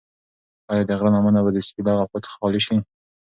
[0.71, 2.77] ایا د غره لمنه به د سپي له غپا څخه خالي شي؟